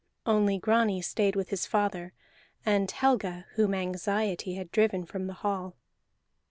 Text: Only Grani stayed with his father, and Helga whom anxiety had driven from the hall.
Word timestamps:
Only 0.25 0.57
Grani 0.57 1.03
stayed 1.03 1.35
with 1.35 1.49
his 1.49 1.67
father, 1.67 2.11
and 2.65 2.89
Helga 2.89 3.45
whom 3.53 3.75
anxiety 3.75 4.55
had 4.55 4.71
driven 4.71 5.05
from 5.05 5.27
the 5.27 5.33
hall. 5.45 5.75